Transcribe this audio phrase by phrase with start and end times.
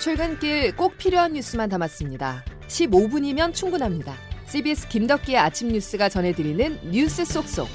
[0.00, 2.42] 출근길 꼭 필요한 뉴스만 담았습니다.
[2.68, 4.14] 15분이면 충분합니다.
[4.46, 7.68] CBS 김덕기의 아침 뉴스가 전해드리는 뉴스 속속.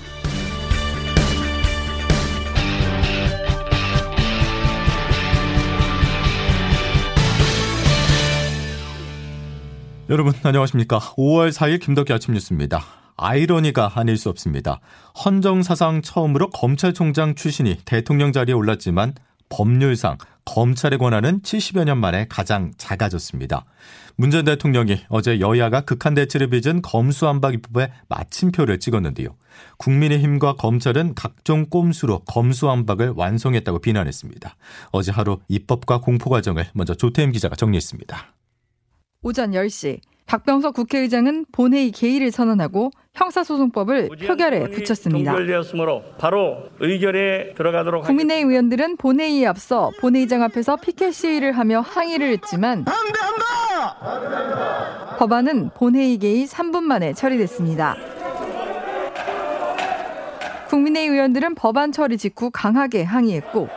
[10.09, 10.99] 여러분 안녕하십니까.
[10.99, 12.83] 5월 4일 김덕기 아침 뉴스입니다.
[13.17, 14.79] 아이러니가 아닐 수 없습니다.
[15.23, 19.13] 헌정 사상 처음으로 검찰총장 출신이 대통령 자리에 올랐지만
[19.49, 23.65] 법률상 검찰의 권한은 70여 년 만에 가장 작아졌습니다.
[24.17, 29.35] 문 전 대통령이 어제 여야가 극한 대치를 빚은 검수안박 입법에 마침표를 찍었는데요.
[29.77, 34.55] 국민의힘과 검찰은 각종 꼼수로 검수안박을 완성했다고 비난했습니다.
[34.91, 38.33] 어제 하루 입법과 공포 과정을 먼저 조태임 기자가 정리했습니다.
[39.23, 45.31] 오전 10시 박병석 국회의장은 본회의 개의를 선언하고 형사소송법을 표결에 붙였습니다.
[45.31, 52.85] 종결되었으므로 바로 의결에 들어가도록 국민의힘 의원들은 본회의에 앞서 본회의장 앞에서 피켓 시위를 하며 항의를 했지만
[55.19, 57.95] 법안은 본회의 개의 3분 만에 처리됐습니다.
[60.69, 63.69] 국민의힘 의원들은 법안 처리 직후 강하게 항의했고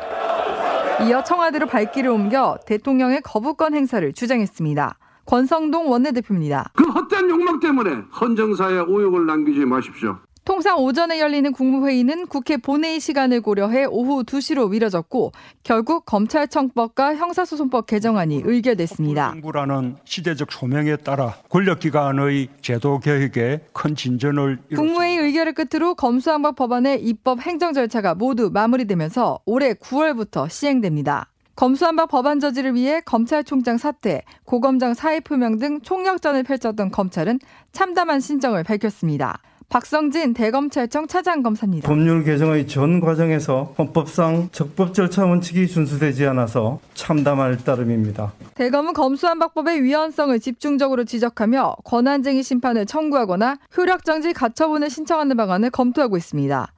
[1.07, 4.99] 이어 청와대로 발길을 옮겨 대통령의 거부권 행사를 주장했습니다.
[5.29, 6.71] 권성동 원내대표입니다.
[6.75, 10.19] 그 헛된 욕망 때문에 헌정사에 오욕을 남기지 마십시오.
[10.47, 18.41] 통상 오전에 열리는 국무회의는 국회 본회의 시간을 고려해 오후 2시로 미뤄졌고 결국 검찰청법과 형사소송법 개정안이
[18.47, 19.33] 의결됐습니다.
[19.33, 27.43] 정부라는 시대적 소명에 따라 권력기관의 제도 개혁에 큰 진전을 국무회의 의결을 끝으로 검수안박 법안의 입법
[27.43, 31.29] 행정 절차가 모두 마무리되면서 올해 9월부터 시행됩니다.
[31.59, 37.41] 검수안박 법안 저지를 위해 검찰총장 사퇴, 고검장 사의 표명 등 총력전을 펼쳤던 검찰은
[37.73, 39.41] 참담한 신정을 밝혔습니다.
[39.69, 41.89] 박성진 대검찰청 차장검사입니다.
[41.89, 48.33] 법률 개정의 전 과정에서 헌법상 적법 절차 원칙이 준수되지 않아서 참담할 따름입니다.
[48.55, 56.73] 대검은 검수안박법의 위헌성을 집중적으로 지적하며 권한쟁의 심판을 청구하거나 효력정지 가처분을 신청하는 방안을 검토하고 있습니다.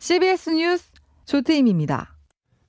[0.00, 0.90] CBS 뉴스
[1.24, 2.13] 조태임입니다.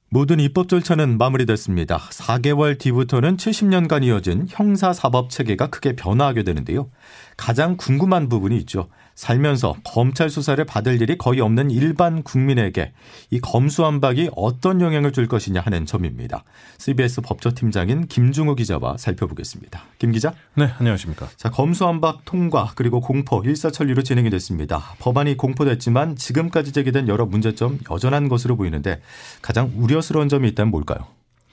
[0.10, 1.98] 모든 입법 절차는 마무리됐습니다.
[1.98, 6.90] 4개월 뒤부터는 70년간 이어진 형사사법 체계가 크게 변화하게 되는데요.
[7.38, 8.88] 가장 궁금한 부분이 있죠.
[9.16, 12.92] 살면서 검찰 수사를 받을 일이 거의 없는 일반 국민에게
[13.31, 16.44] 이 검수안박이 어떤 영향을 줄 것이냐 하는 점입니다.
[16.78, 19.84] CBS 법조팀장인 김중호 기자와 살펴보겠습니다.
[19.98, 20.34] 김 기자.
[20.56, 21.30] 네, 안녕하십니까.
[21.38, 24.96] 자, 검수안박 통과 그리고 공포 일사천리로 진행이 됐습니다.
[25.00, 29.02] 법안이 공포됐지만 지금까지 제기된 여러 문제점 여전한 것으로 보이는데
[29.42, 31.08] 가장 우려스러운 점이 있다면 뭘까요?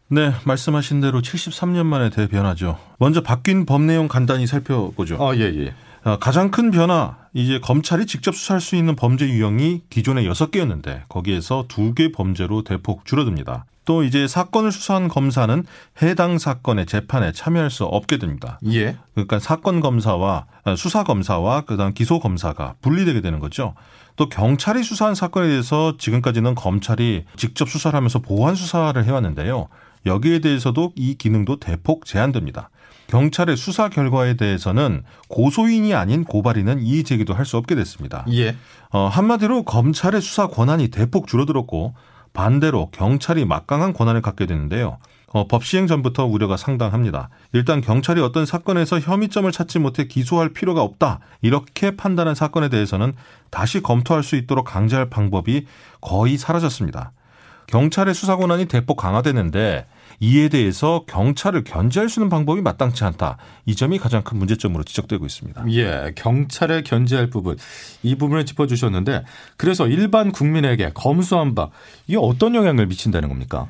[0.08, 2.78] 네, 말씀하신 대로 73년 만에 대변하죠.
[2.98, 5.16] 먼저 바뀐 법 내용 간단히 살펴보죠.
[5.18, 5.74] 아, 예, 예.
[6.20, 12.12] 가장 큰 변화, 이제 검찰이 직접 수사할 수 있는 범죄 유형이 기존에 6개였는데 거기에서 2개
[12.12, 13.66] 범죄로 대폭 줄어듭니다.
[13.84, 15.64] 또 이제 사건을 수사한 검사는
[16.02, 18.60] 해당 사건의 재판에 참여할 수 없게 됩니다.
[18.66, 18.96] 예.
[19.14, 20.46] 그러니까 사건 검사와
[20.76, 23.74] 수사 검사와 그다음 기소 검사가 분리되게 되는 거죠.
[24.14, 29.68] 또 경찰이 수사한 사건에 대해서 지금까지는 검찰이 직접 수사를 하면서 보완 수사를 해왔는데요.
[30.06, 32.70] 여기에 대해서도 이 기능도 대폭 제한됩니다.
[33.12, 38.24] 경찰의 수사 결과에 대해서는 고소인이 아닌 고발인은 이의 제기도 할 수 없게 됐습니다.
[38.32, 38.56] 예.
[38.90, 41.92] 어, 한마디로 검찰의 수사 권한이 대폭 줄어들었고
[42.32, 44.96] 반대로 경찰이 막강한 권한을 갖게 되는데요.
[45.26, 47.28] 어, 법 시행 전부터 우려가 상당합니다.
[47.52, 51.18] 일단 경찰이 어떤 사건에서 혐의점을 찾지 못해 기소할 필요가 없다.
[51.42, 53.12] 이렇게 판단한 사건에 대해서는
[53.50, 55.66] 다시 검토할 수 있도록 강제할 방법이
[56.00, 57.12] 거의 사라졌습니다.
[57.66, 59.86] 경찰의 수사 권한이 대폭 강화되는데
[60.22, 63.38] 이에 대해서 경찰을 견제할 수 있는 방법이 마땅치 않다.
[63.66, 65.64] 이 점이 가장 큰 문제점으로 지적되고 있습니다.
[65.70, 67.56] 예, 경찰에 견제할 부분
[68.04, 69.24] 이 부분을 짚어주셨는데
[69.56, 71.72] 그래서 일반 국민에게 검수안박
[72.06, 73.66] 이게 어떤 영향을 미친다는 겁니까?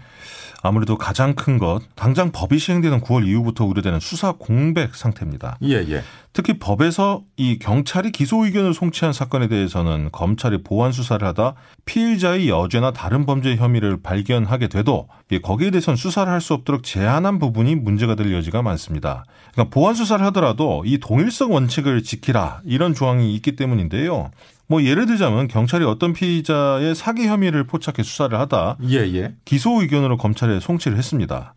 [0.62, 5.58] 아무래도 가장 큰 것, 당장 법이 시행되는 9월 이후부터 우려되는 수사 공백 상태입니다.
[5.64, 6.04] 예, 예.
[6.32, 11.54] 특히 법에서 이 경찰이 기소 의견을 송치한 사건에 대해서는 검찰이 보완 수사를 하다
[11.84, 15.08] 피의자의 여죄나 다른 범죄 혐의를 발견하게 돼도
[15.42, 19.24] 거기에 대해서는 수사를 할수 없도록 제한한 부분이 문제가 될 여지가 많습니다.
[19.52, 24.30] 그러니까 보완 수사를 하더라도 이 동일성 원칙을 지키라 이런 조항이 있기 때문인데요.
[24.66, 29.34] 뭐 예를 들자면 경찰이 어떤 피의자의 사기 혐의를 포착해 수사를 하다 예, 예.
[29.44, 31.54] 기소 의견으로 검찰에 송치를 했습니다.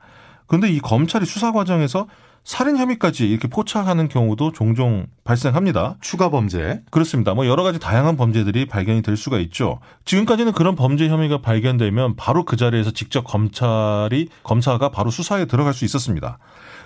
[0.48, 2.08] 그런데 이 검찰이 수사 과정에서
[2.46, 5.96] 살인 혐의까지 이렇게 포착하는 경우도 종종 발생합니다.
[6.00, 6.84] 추가 범죄.
[6.92, 7.34] 그렇습니다.
[7.34, 9.80] 뭐 여러 가지 다양한 범죄들이 발견이 될 수가 있죠.
[10.06, 15.86] 지금까지는 그런 범죄 혐의가 발견되면 바로 그 자리에서 직접 검찰이 검사가 바로 수사에 들어갈 수
[15.86, 16.38] 있었습니다.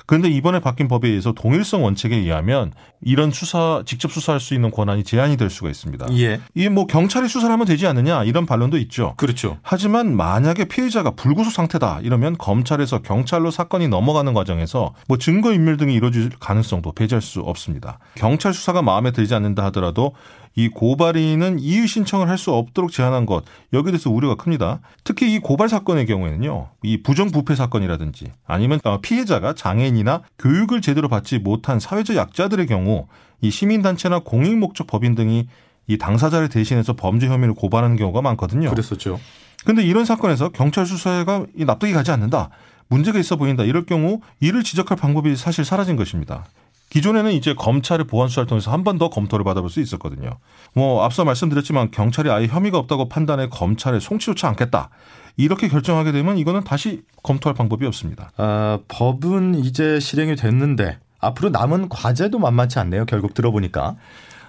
[0.09, 5.03] 그런데 이번에 바뀐 법에 의해서 동일성 원칙에 의하면 이런 수사 직접 수사할 수 있는 권한이
[5.03, 6.07] 제한이 될 수가 있습니다.
[6.17, 6.41] 예.
[6.55, 9.13] 이뭐 경찰이 수사를 하면 되지 않느냐 이런 반론도 있죠.
[9.17, 9.59] 그렇죠.
[9.61, 15.93] 하지만 만약에 피해자가 불구속 상태다 이러면 검찰에서 경찰로 사건이 넘어가는 과정에서 뭐 증거 인멸 등이
[15.93, 17.99] 이루어질 가능성도 배제할 수 없습니다.
[18.15, 20.13] 경찰 수사가 마음에 들지 않는다 하더라도
[20.55, 24.79] 이 고발인은 이의 신청을 할 수 없도록 제한한 것 여기에 대해서 우려가 큽니다.
[25.03, 31.07] 특히 이 고발 사건의 경우에는요, 이 부정부패 사건이라든지 아니면 어, 피해자가 장애인 이나 교육을 제대로
[31.07, 33.07] 받지 못한 사회적 약자들의 경우
[33.41, 35.47] 이 시민단체나 공익목적 법인 등이
[35.87, 38.69] 이 당사자를 대신해서 범죄 혐의를 고발하는 경우가 많거든요.
[38.69, 39.19] 그랬었죠.
[39.65, 42.49] 근데 이런 사건에서 경찰 수사가 이 납득이 가지 않는다.
[42.87, 43.63] 문제가 있어 보인다.
[43.63, 46.45] 이럴 경우 이를 지적할 방법이 사실 사라진 것입니다.
[46.89, 50.37] 기존에는 이제 검찰의 보안 수사를 통해서 한 번 더 검토를 받아볼 수 있었거든요.
[50.73, 54.89] 뭐 앞서 말씀드렸지만 경찰이 아예 혐의가 없다고 판단해 검찰에 송치조차 않겠다.
[55.37, 58.31] 이렇게 결정하게 되면 이거는 다시 검토할 방법이 없습니다.
[58.37, 63.05] 아, 법은 이제 실행이 됐는데 앞으로 남은 과제도 만만치 않네요.
[63.05, 63.95] 결국 들어보니까.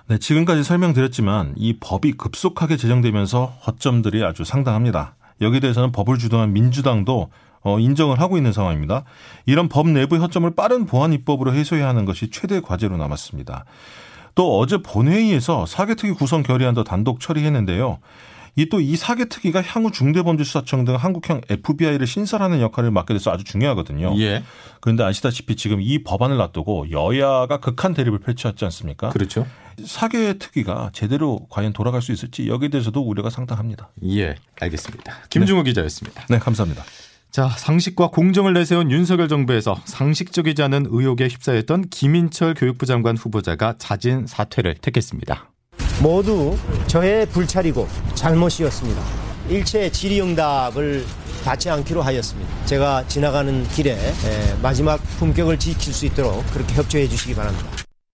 [0.08, 5.14] 네, 지금까지 설명드렸지만 이 법이 급속하게 제정되면서 허점들이 아주 상당합니다.
[5.40, 7.30] 여기에 대해서는 법을 주도한 민주당도
[7.62, 9.04] 어, 인정을 하고 있는 상황입니다.
[9.46, 13.64] 이런 법 내부의 허점을 빠른 보안 입법으로 해소해야 하는 것이 최대 과제로 남았습니다.
[14.34, 17.98] 또 어제 본회의에서 사개특위 구성 결의안도 단독 처리했는데요.
[18.56, 23.44] 이 또 이 사개 특위가 향후 중대범죄수사청 등 한국형 FBI를 신설하는 역할을 맡게 돼서 아주
[23.44, 24.14] 중요하거든요.
[24.18, 24.42] 예.
[24.80, 29.10] 그런데 아시다시피 지금 이 법안을 놔두고 여야가 극한 대립을 펼쳤지 않습니까?
[29.10, 29.46] 그렇죠.
[29.84, 33.90] 사개 특위가 제대로 과연 돌아갈 수 있을지 여기에 대해서도 우려가 상당합니다.
[34.04, 34.34] 예.
[34.60, 35.14] 알겠습니다.
[35.30, 36.26] 김중호 기자였습니다.
[36.28, 36.84] 네, 감사합니다.
[37.30, 44.26] 자, 상식과 공정을 내세운 윤석열 정부에서 상식적이지 않은 의혹에 휩싸였던 김인철 교육부 장관 후보자가 자진
[44.26, 45.48] 사퇴를 택했습니다.
[46.02, 46.56] 모두
[46.86, 49.02] 저의 불찰이고 잘못이었습니다.
[49.50, 51.04] 일체 질의응답을
[51.44, 52.50] 받지 않기로 하였습니다.
[52.64, 53.98] 제가 지나가는 길에
[54.62, 57.66] 마지막 품격을 지킬 수 있도록 그렇게 협조해 주시기 바랍니다.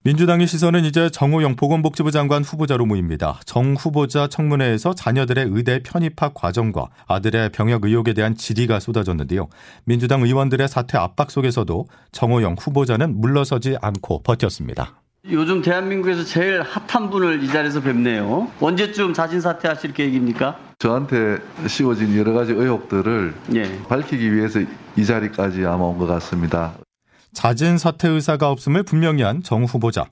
[0.03, 3.41] 민주당의 시선은 이제 정호영 보건복지부 장관 후보자로 모입니다.
[3.45, 9.49] 정 후보자 청문회에서 자녀들의 의대 편입학 과정과 아들의 병역 의혹에 대한 질의가 쏟아졌는데요.
[9.85, 15.03] 민주당 의원들의 사퇴 압박 속에서도 정호영 후보자는 물러서지 않고 버텼습니다.
[15.31, 18.51] 요즘 대한민국에서 제일 핫한 분을 이 자리에서 뵙네요.
[18.61, 20.59] 언제쯤 자진 사퇴하실 계획입니까?
[20.79, 23.79] 저한테 씌워진 여러 가지 의혹들을 예.
[23.89, 24.61] 밝히기 위해서
[24.97, 26.75] 이 자리까지 아마 온 것 같습니다.
[27.33, 30.07] 자진 사퇴 의사가 없음을 분명히 한 정 후보자.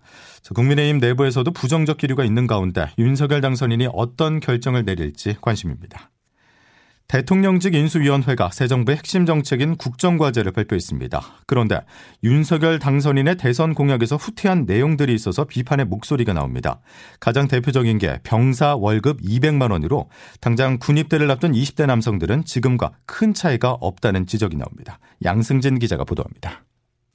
[0.55, 6.11] 국민의힘 내부에서도 부정적 기류가 있는 가운데 윤석열 당선인이 어떤 결정을 내릴지 관심입니다.
[7.09, 11.21] 대통령직 인수위원회가 새 정부의 핵심 정책인 국정과제를 발표했습니다.
[11.47, 11.81] 그런데
[12.23, 16.81] 윤석열 당선인의 대선 공약에서 후퇴한 내용들이 있어서 비판의 목소리가 나옵니다.
[17.21, 20.09] 가장 대표적인 게 병사 월급 200만 원으로
[20.41, 24.99] 당장 군입대를 앞둔 20대 남성들은 지금과 큰 차이가 없다는 지적이 나옵니다.
[25.23, 26.65] 양승진 기자가 보도합니다.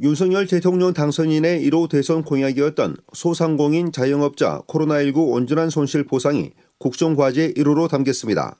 [0.01, 8.56] 윤석열 대통령 당선인의 1호 대선 공약이었던 소상공인 자영업자 코로나19 온전한 손실 보상이 국정과제 1호로 담겼습니다.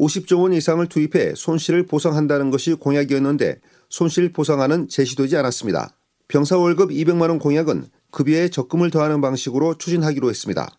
[0.00, 3.60] 50조 원 이상을 투입해 손실을 보상한다는 것이 공약이었는데
[3.90, 5.94] 손실 보상안은 제시되지 않았습니다.
[6.26, 10.74] 병사 월급 200만 원 공약은 급여에 적금을 더하는 방식으로 추진하기로 했습니다.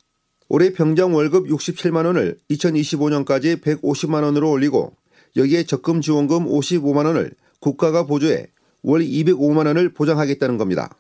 [0.50, 4.94] 올해 병장 월급 67만 원을 2025년까지 150만 원으로 올리고
[5.36, 8.48] 여기에 적금 지원금 55만 원을 국가가 보조해
[8.82, 10.98] 월 205만 원을 보장하겠다는 겁니다.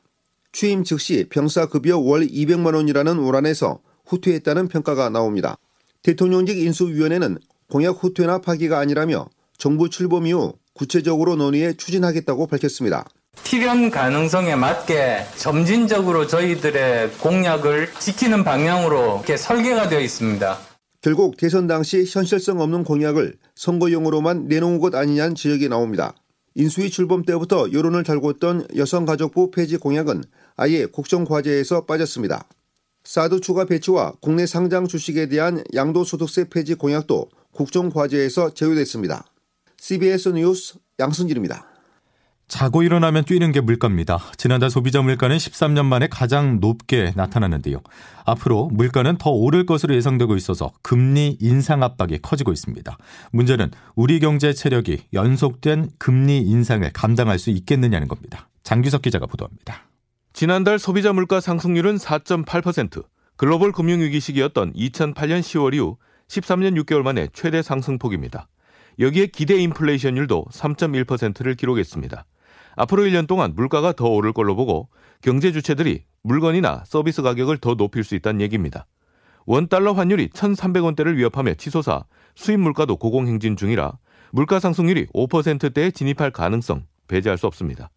[0.54, 5.58] 취임 즉시 병사 급여 월 200만 원이라는 오란에서 후퇴했다는 평가가 나옵니다.
[6.04, 7.38] 대통령직 인수위원회는
[7.72, 13.06] 공약 후퇴나 파기가 아니라며 정부 출범 이후 구체적으로 논의해 추진하겠다고 밝혔습니다.
[13.46, 20.60] 실현 가능성에 맞게 점진적으로 저희들의 공약을 지키는 방향으로 이렇게 설계가 되어 있습니다.
[21.00, 26.14] 결국 대선 당시 현실성 없는 공약을 선거용으로만 내놓은 것 아니냐는 지적이 나옵니다.
[26.56, 30.26] 인수위 출범 때부터 여론을 달고 있던 여성가족부 폐지 공약은
[30.58, 32.50] 아예 국정과제에서 빠졌습니다.
[33.06, 39.26] 사드 추가 배치와 국내 상장 주식에 대한 양도소득세 폐지 공약도 국정과제에서 제외됐습니다.
[39.78, 41.68] CBS 뉴스 양승길입니다.
[42.52, 44.20] 자고 일어나면 뛰는 게 물가입니다.
[44.36, 47.82] 지난달 소비자 물가는 13년 만에 가장 높게 나타났는데요.
[48.26, 52.98] 앞으로 물가는 더 오를 것으로 예상되고 있어서 금리 인상 압박이 커지고 있습니다.
[53.32, 58.50] 문제는 우리 경제 체력이 연속된 금리 인상을 감당할 수 있겠느냐는 겁니다.
[58.64, 59.88] 장규석 기자가 보도합니다.
[60.34, 63.06] 지난달 소비자 물가 상승률은 4.8%,
[63.38, 65.98] 글로벌 금융위기 시기였던 2008년 10월 이후
[66.32, 68.48] 13년 6개월 만에 최대 상승폭입니다.
[69.00, 72.26] 여기에 기대 인플레이션율도 3.1%를 기록했습니다.
[72.78, 74.90] 앞으로 1년 동안 물가가 더 오를 걸로 보고
[75.22, 78.88] 경제 주체들이 물건이나 서비스 가격을 더 높일 수 있다는 얘기입니다.
[79.46, 83.98] 원달러 환율이 1,300원대를 위협하며 치솟아 수입 물가도 고공행진 중이라
[84.32, 87.90] 물가 상승률이 5%대에 진입할 가능성 배제할 수 없습니다.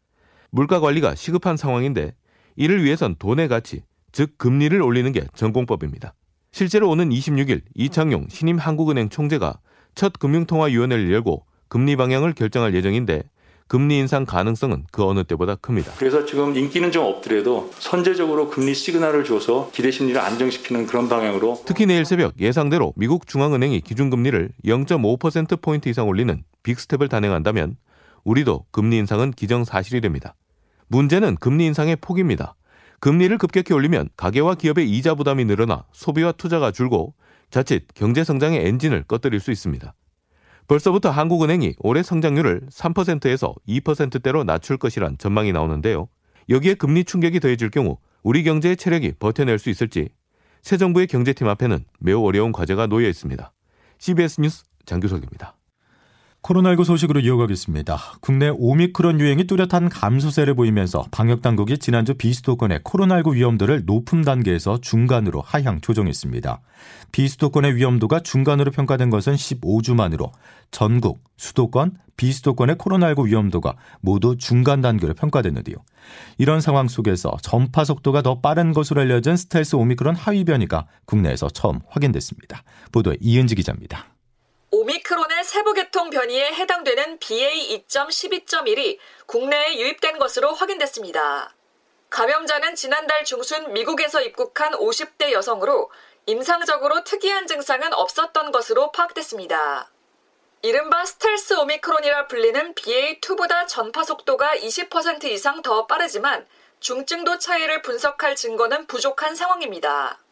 [0.51, 2.17] 물가 관리가 시급한 상황인데
[2.57, 6.15] 이를 위해선 돈의 가치, 즉 금리를 올리는 게 전공법입니다.
[6.55, 9.59] 실제로 오는 26일 이창용 신임 한국은행 총재가
[9.97, 13.25] 첫 금융통화위원회를 열고 금리 방향을 결정할 예정인데
[13.67, 15.95] 금리 인상 가능성은 그 어느 때보다 큽니다.
[15.99, 21.87] 그래서 지금 인기는 좀 없더라도 선제적으로 금리 시그널을 줘서 기대 심리를 안정시키는 그런 방향으로 특히
[21.87, 27.77] 내일 새벽 예상대로 미국 중앙은행이 기준금리를 0.5%포인트 이상 올리는 빅스텝을 단행한다면
[28.23, 30.37] 우리도 금리 인상은 기정사실이 됩니다.
[30.87, 32.55] 문제는 금리 인상의 폭입니다.
[33.05, 37.13] 금리를 급격히 올리면 가계와 기업의 이자 부담이 늘어나 소비와 투자가 줄고
[37.51, 39.93] 자칫 경제 성장의 엔진을 꺼뜨릴 수 있습니다.
[40.69, 46.09] 벌써부터 한국은행이 올해 성장률을 3%에서 2%대로 낮출 것이란 전망이 나오는데요.
[46.49, 50.09] 여기에 금리 충격이 더해질 경우 우리 경제의 체력이 버텨낼 수 있을지
[50.63, 53.53] 새 정부의 경제팀 앞에는 매우 어려운 과제가 놓여 있습니다.
[53.99, 55.55] CBS 뉴스 장규석입니다.
[56.45, 57.99] 코로나19 소식으로 이어가겠습니다.
[58.21, 65.81] 국내 오미크론 유행이 뚜렷한 감소세를 보이면서 방역당국이 지난주 비수도권의 코로나19 위험도를 높음 단계에서 중간으로 하향
[65.81, 66.61] 조정했습니다.
[67.13, 70.33] 비수도권의 위험도가 중간으로 평가된 것은 15주 만으로
[70.71, 75.77] 전국, 수도권, 비수도권의 코로나19 위험도가 모두 중간 단계로 평가됐는데요.
[76.37, 81.81] 이런 상황 속에서 전파 속도가 더 빠른 것으로 알려진 스텔스 오미크론 하위 변이가 국내에서 처음
[81.89, 82.63] 확인됐습니다.
[82.93, 84.14] 보도에 이은지 기자입니다.
[84.75, 91.55] 오미크론의 세부계통 변이에 해당되는 BA2.12.1이 국내에 유입된 것으로 확인됐습니다.
[92.11, 95.93] 감염자는 지난달 중순 미국에서 입국한 50대 여성으로
[96.27, 99.93] 임상적으로 특이한 증상은 없었던 것으로 파악됐습니다.
[100.63, 106.49] 이른바 스텔스 오미크론이라 불리는 BA2보다 전파 속도가 20% 이상 더 빠르지만
[106.81, 110.24] 중증도 차이를 분석할 증거는 부족한 상황입니다.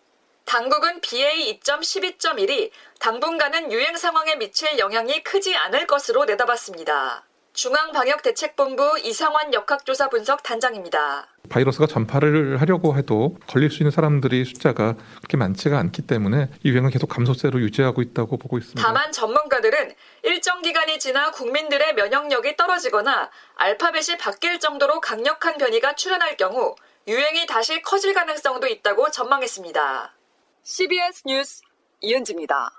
[0.44, 7.24] 당국은 BA2.12.1이 당분간은 유행 상황에 미칠 영향이 크지 않을 것으로 내다봤습니다.
[7.54, 11.28] 중앙방역대책본부 이상환 역학조사 분석 단장입니다.
[11.50, 16.90] 바이러스가 전파를 하려고 해도 걸릴 수 있는 사람들이 숫자가 그렇게 많지가 않기 때문에 이 유행은
[16.90, 18.82] 계속 감소세로 유지하고 있다고 보고 있습니다.
[18.82, 26.74] 다만 전문가들은 일정 기간이 지나 국민들의 면역력이 떨어지거나 알파벳이 바뀔 정도로 강력한 변이가 출현할 경우
[27.06, 30.14] 유행이 다시 커질 가능성도 있다고 전망했습니다.
[30.64, 31.62] CBS 뉴스
[32.00, 32.70] 이은지입니다.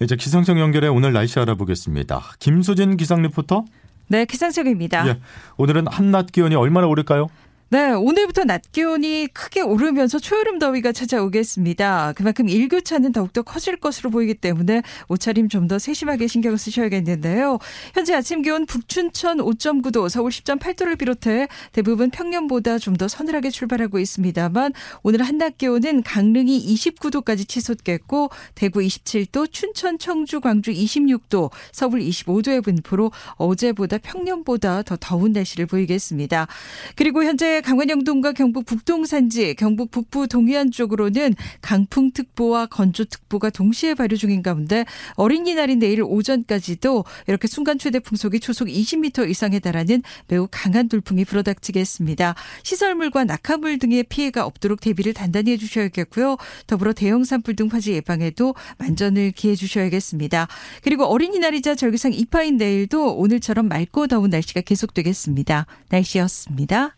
[0.00, 2.20] 이제 기상청 연결해 오늘 날씨 알아보겠습니다.
[2.40, 3.64] 김수진 기상 리포터.
[4.08, 5.08] 네, 기상청입니다.
[5.08, 5.20] 예,
[5.56, 7.28] 오늘은 한낮 기온이 얼마나 오를까요?
[7.74, 12.12] 네, 오늘부터 낮 기온이 크게 오르면서 초여름 더위가 찾아오겠습니다.
[12.14, 17.58] 그만큼 일교차는 더욱더 커질 것으로 보이기 때문에 옷차림 좀 더 세심하게 신경을 쓰셔야겠는데요.
[17.94, 24.72] 현재 아침 기온 북춘천 5.9도, 서울 10.8도를 비롯해 대부분 평년보다 좀 더 서늘하게 출발하고 있습니다만
[25.02, 33.10] 오늘 한낮 기온은 강릉이 29도까지 치솟겠고 대구 27도, 춘천, 청주, 광주 26도, 서울 25도의 분포로
[33.32, 36.46] 어제보다 평년보다 더 더운 날씨를 보이겠습니다.
[36.94, 44.16] 그리고 현재 강원 영동과 경북 북동 산지, 경북 북부 동해안 쪽으로는 강풍특보와 건조특보가 동시에 발효
[44.16, 50.90] 중인 가운데 어린이날인 내일 오전까지도 이렇게 순간 최대 풍속이 초속 20m 이상에 달하는 매우 강한
[50.90, 52.34] 돌풍이 불어닥치겠습니다.
[52.64, 56.36] 시설물과 낙하물 등의 피해가 없도록 대비를 단단히 해주셔야겠고요.
[56.66, 60.48] 더불어 대형 산불 등 화재 예방에도 만전을 기해 주셔야겠습니다.
[60.82, 65.66] 그리고 어린이날이자 절기상 이파인 내일도 오늘처럼 맑고 더운 날씨가 계속되겠습니다.
[65.88, 66.96] 날씨였습니다.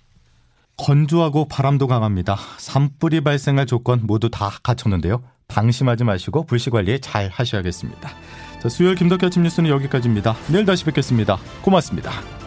[0.76, 2.36] 건조하고 바람도 강합니다.
[2.58, 5.22] 산불이 발생할 조건 모두 다 갖췄는데요.
[5.48, 8.10] 방심하지 마시고 불씨 관리 잘 하셔야겠습니다.
[8.62, 10.36] 자, 수요일 김덕현 아침 뉴스는 여기까지입니다.
[10.48, 11.38] 내일 다시 뵙겠습니다.
[11.62, 12.45] 고맙습니다.